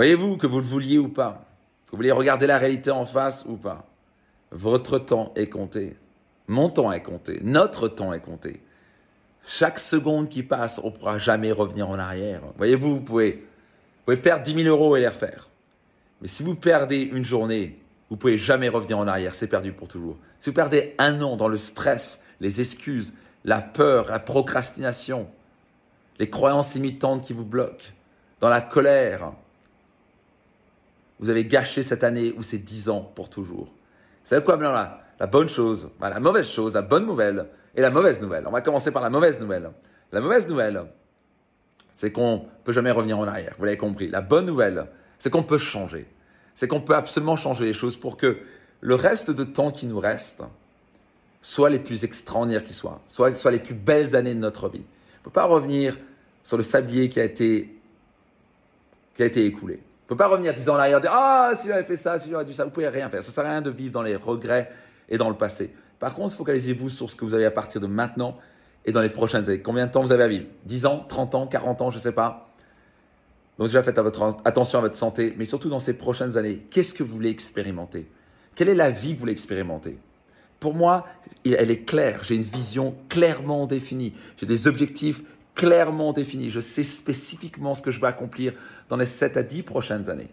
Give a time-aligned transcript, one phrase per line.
[0.00, 1.44] Voyez-vous que vous le vouliez ou pas,
[1.84, 3.86] que vous voulez regarder la réalité en face ou pas,
[4.50, 5.94] votre temps est compté.
[6.48, 7.38] Mon temps est compté.
[7.42, 8.62] Notre temps est compté.
[9.46, 12.40] Chaque seconde qui passe, on ne pourra jamais revenir en arrière.
[12.56, 13.46] Voyez-vous, vous pouvez,
[14.22, 15.50] perdre 10 000 euros et les refaire.
[16.22, 17.78] Mais si vous perdez une journée,
[18.08, 19.34] vous pouvez jamais revenir en arrière.
[19.34, 20.16] C'est perdu pour toujours.
[20.38, 23.12] Si vous perdez un an dans le stress, les excuses,
[23.44, 25.28] la peur, la procrastination,
[26.18, 27.92] les croyances limitantes qui vous bloquent,
[28.40, 29.34] dans la colère,
[31.20, 33.66] vous avez gâché cette année ou ces 10 ans pour toujours.
[33.66, 33.72] Vous
[34.24, 38.20] savez quoi, là La bonne chose, la mauvaise chose, la bonne nouvelle et la mauvaise
[38.20, 38.46] nouvelle.
[38.46, 39.70] On va commencer par la mauvaise nouvelle.
[40.12, 40.86] La mauvaise nouvelle,
[41.92, 43.54] c'est qu'on ne peut jamais revenir en arrière.
[43.58, 44.08] Vous l'avez compris.
[44.08, 44.88] La bonne nouvelle,
[45.18, 46.08] c'est qu'on peut changer.
[46.54, 48.38] C'est qu'on peut absolument changer les choses pour que
[48.80, 50.42] le reste de temps qui nous reste
[51.42, 54.84] soit les plus extraordinaires qui soient, soit, soit les plus belles années de notre vie.
[54.84, 55.96] On ne peut pas revenir
[56.42, 57.78] sur le sablier qui a été,
[59.14, 59.80] qui a été écoulé.
[60.10, 62.44] Peut pas revenir dix ans en arrière dire Ah, si j'avais fait ça, si j'aurais
[62.44, 63.22] dû ça, vous pouvez rien faire.
[63.22, 64.68] Ça ne sert à rien de vivre dans les regrets
[65.08, 65.72] et dans le passé.
[66.00, 68.36] Par contre, focalisez-vous sur ce que vous avez à partir de maintenant
[68.84, 69.62] et dans les prochaines années.
[69.62, 70.46] Combien de temps vous avez à vivre?
[70.64, 72.48] 10 ans, 30 ans, 40 ans, je ne sais pas.
[73.56, 74.00] Donc déjà faites
[74.44, 78.10] attention à votre santé, mais surtout dans ces prochaines années, qu'est-ce que vous voulez expérimenter?
[78.56, 79.96] Quelle est la vie que vous voulez expérimenter?
[80.58, 81.06] Pour moi,
[81.44, 85.22] elle est claire, j'ai une vision clairement définie, j'ai des objectifs
[85.60, 88.54] clairement définis, je sais spécifiquement ce que je veux accomplir
[88.88, 90.30] dans les 7 à 10 prochaines années.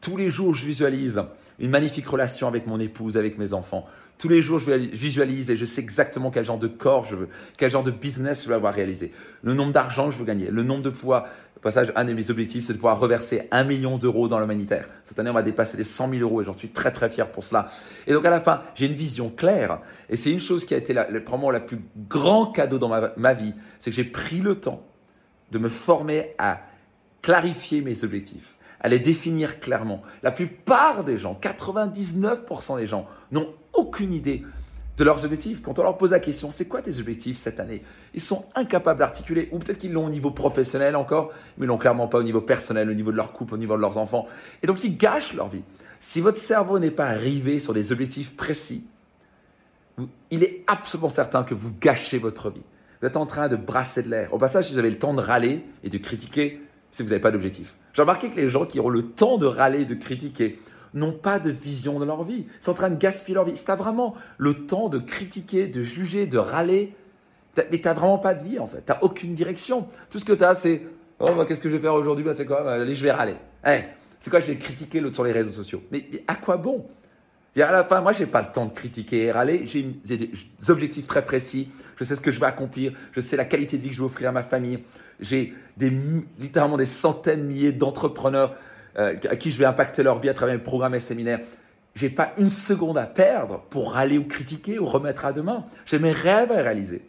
[0.00, 1.22] Tous les jours, je visualise
[1.58, 3.86] une magnifique relation avec mon épouse, avec mes enfants.
[4.18, 7.28] Tous les jours, je visualise et je sais exactement quel genre de corps je veux,
[7.56, 10.50] quel genre de business je veux avoir réalisé, le nombre d'argent que je veux gagner,
[10.50, 11.26] le nombre de pouvoir.
[11.56, 14.88] Au passage, un de mes objectifs, c'est de pouvoir reverser un million d'euros dans l'humanitaire.
[15.04, 17.30] Cette année, on va dépasser les 100 000 euros et j'en suis très très fier
[17.30, 17.68] pour cela.
[18.06, 20.76] Et donc à la fin, j'ai une vision claire et c'est une chose qui a
[20.76, 24.86] été probablement la plus grand cadeau dans ma vie, c'est que j'ai pris le temps
[25.50, 26.60] de me former à
[27.22, 30.02] clarifier mes objectifs à les définir clairement.
[30.22, 34.42] La plupart des gens, 99% des gens, n'ont aucune idée
[34.96, 35.62] de leurs objectifs.
[35.62, 37.82] Quand on leur pose la question, c'est quoi tes objectifs cette année?
[38.14, 41.78] Ils sont incapables d'articuler, ou peut-être qu'ils l'ont au niveau professionnel encore, mais ils l'ont
[41.78, 44.26] clairement pas au niveau personnel, au niveau de leur couple, au niveau de leurs enfants.
[44.62, 45.64] Et donc ils gâchent leur vie.
[46.00, 48.86] Si votre cerveau n'est pas arrivé sur des objectifs précis,
[50.30, 52.64] il est absolument certain que vous gâchez votre vie.
[53.00, 54.32] Vous êtes en train de brasser de l'air.
[54.32, 56.60] Au passage, si vous avez le temps de râler et de critiquer,
[56.96, 57.76] si vous n'avez pas d'objectif.
[57.92, 60.58] J'ai remarqué que les gens qui ont le temps de râler, de critiquer,
[60.94, 62.46] n'ont pas de vision de leur vie.
[62.58, 63.54] Sont en train de gaspiller leur vie.
[63.54, 66.94] Si tu as vraiment le temps de critiquer, de juger, de râler,
[67.58, 68.82] mais tu n'as vraiment pas de vie en fait.
[68.86, 69.88] Tu n'as aucune direction.
[70.08, 70.82] Tout ce que tu as, c'est
[71.18, 72.24] Oh, qu'est-ce que je vais faire aujourd'hui?
[72.24, 72.62] Bah, C'est quoi?
[72.62, 73.36] Bah, Allez, je vais râler.
[73.66, 73.80] Eh,
[74.20, 74.40] c'est quoi?
[74.40, 75.82] Je vais critiquer l'autre sur les réseaux sociaux.
[75.92, 76.86] Mais, à quoi bon?
[77.62, 79.66] À la fin, moi, je n'ai pas le temps de critiquer et râler.
[79.66, 80.30] J'ai des
[80.68, 81.68] objectifs très précis.
[81.96, 82.92] Je sais ce que je vais accomplir.
[83.12, 84.84] Je sais la qualité de vie que je vais offrir à ma famille.
[85.20, 85.54] J'ai
[86.38, 88.54] littéralement des centaines, milliers d'entrepreneurs
[88.98, 91.40] euh, à qui je vais impacter leur vie à travers mes programmes et séminaires.
[91.94, 95.64] J'ai pas une seconde à perdre pour râler ou critiquer ou remettre à demain.
[95.86, 97.02] J'ai mes rêves à réaliser.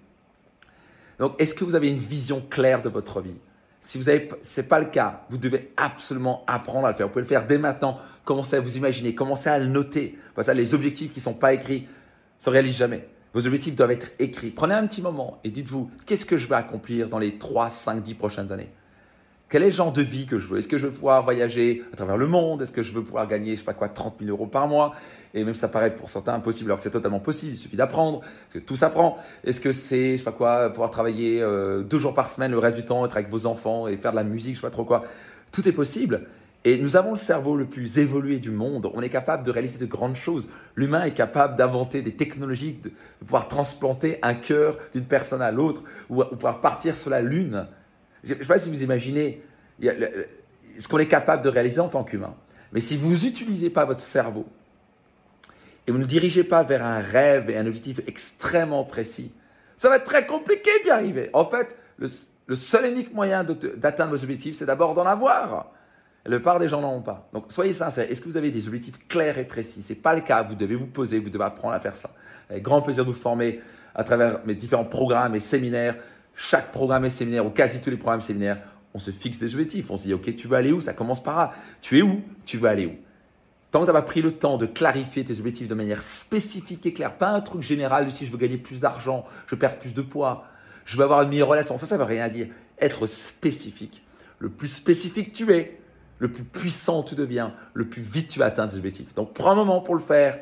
[1.20, 3.36] Donc, est-ce que vous avez une vision claire de votre vie?
[3.80, 4.10] Si ce
[4.62, 7.08] n'est pas le cas, vous devez absolument apprendre à le faire.
[7.08, 7.98] Vous pouvez le faire dès maintenant.
[8.26, 10.18] Commencez à vous imaginer, commencez à le noter.
[10.36, 13.08] Parce que les objectifs qui ne sont pas écrits ne se réalisent jamais.
[13.34, 14.52] Vos objectifs doivent être écrits.
[14.52, 18.02] Prenez un petit moment et dites-vous, qu'est-ce que je veux accomplir dans les 3, 5,
[18.02, 18.72] 10 prochaines années?
[19.50, 20.60] Quel est le genre de vie que je veux?
[20.60, 22.62] Est-ce que je veux pouvoir voyager à travers le monde?
[22.62, 24.94] Est-ce que je veux pouvoir gagner, je sais pas quoi, 30 000 euros par mois?
[25.34, 28.20] Et même ça paraît pour certains impossible, alors que c'est totalement possible, il suffit d'apprendre,
[28.20, 29.18] parce que tout s'apprend.
[29.46, 32.58] Est-ce que c'est, je sais pas quoi, pouvoir travailler euh, deux jours par semaine le
[32.58, 34.72] reste du temps, être avec vos enfants et faire de la musique, je sais pas
[34.72, 35.06] trop quoi?
[35.54, 36.28] Tout est possible.
[36.66, 38.92] Et nous avons le cerveau le plus évolué du monde.
[38.94, 40.50] On est capable de réaliser de grandes choses.
[40.76, 42.92] L'humain est capable d'inventer des technologies, de,
[43.22, 47.68] pouvoir transplanter un cœur d'une personne à l'autre, ou, pouvoir partir sur la Lune.
[48.28, 49.42] Je ne sais pas si vous imaginez
[49.82, 52.36] ce qu'on est capable de réaliser en tant qu'humain.
[52.72, 54.46] Mais si vous n'utilisez pas votre cerveau
[55.88, 59.32] et vous ne dirigez pas vers un rêve et un objectif extrêmement précis,
[59.78, 61.30] ça va être très compliqué d'y arriver.
[61.34, 65.72] En fait, le, seul et unique moyen d'atteindre vos objectifs, c'est d'abord d'en avoir.
[66.26, 67.30] Le part des gens n'en ont pas.
[67.32, 68.12] Donc soyez sincères.
[68.12, 69.82] Est-ce que vous avez des objectifs clairs et précis?
[69.82, 70.44] Ce n'est pas le cas.
[70.44, 72.10] Vous devez vous poser, vous devez apprendre à faire ça.
[72.50, 73.62] Avec grand plaisir de vous former
[73.96, 75.96] à travers mes différents programmes et séminaires.
[76.40, 78.60] Chaque programme et séminaire, ou quasi tous les programmes séminaires,
[78.94, 79.90] on se fixe des objectifs.
[79.90, 80.80] On se dit, OK, tu veux aller où?
[80.80, 81.52] Ça commence par là.
[81.82, 82.22] Tu es où?
[82.46, 82.96] Tu veux aller où?
[83.72, 86.86] Tant que tu n'as pas pris le temps de clarifier tes objectifs de manière spécifique
[86.86, 89.96] et claire, pas un truc général si je veux gagner plus d'argent, je perds plus
[89.96, 90.46] de poids,
[90.86, 92.48] je veux avoir une meilleure relation, ça, ça ne veut rien dire.
[92.80, 94.04] Être spécifique.
[94.40, 95.82] Le plus spécifique tu es,
[96.20, 99.16] le plus puissant tu deviens, le plus vite tu vas atteindre tes objectifs.
[99.16, 100.40] Donc prends un moment pour le faire.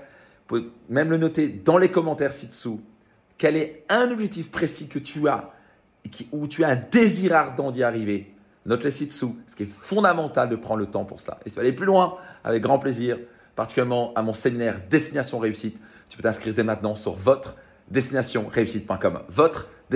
[0.89, 2.81] Même le noter dans les commentaires ci-dessous.
[3.37, 5.51] Quel est un objectif précis que tu as,
[6.31, 8.35] où tu as un désir ardent d'y arriver
[8.65, 11.39] note les ci-dessous, ce qui est fondamental de prendre le temps pour cela.
[11.45, 13.17] Et si tu veux aller plus loin, avec grand plaisir,
[13.55, 17.55] particulièrement à mon séminaire Destination Réussite, tu peux t'inscrire dès maintenant sur votre
[17.91, 19.19] destinationreussite.com.
[19.29, 19.69] Votre.
[19.91, 19.93] On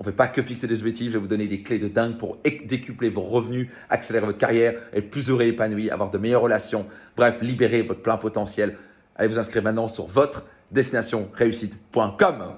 [0.00, 1.08] ne fait pas que fixer des objectifs.
[1.08, 4.78] Je vais vous donner des clés de dingue pour décupler vos revenus, accélérer votre carrière,
[4.92, 6.84] être plus heureux et épanoui, avoir de meilleures relations.
[7.16, 8.76] Bref, libérer votre plein potentiel.
[9.16, 12.56] Allez vous inscrire maintenant sur votre destinationreussite.com.